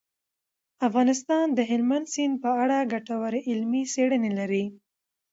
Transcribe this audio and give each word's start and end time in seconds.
افغانستان 0.87 1.45
د 1.57 1.59
هلمند 1.69 2.05
سیند 2.13 2.35
په 2.43 2.49
اړه 2.63 2.89
ګټورې 2.93 3.39
علمي 3.49 3.83
څېړنې 3.93 4.31
لري. 4.39 4.65